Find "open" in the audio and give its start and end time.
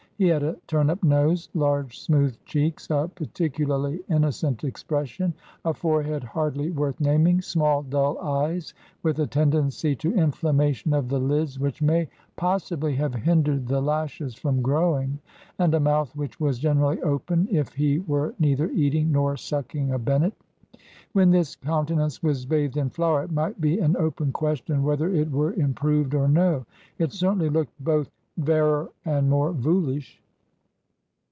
17.01-17.47, 23.97-24.31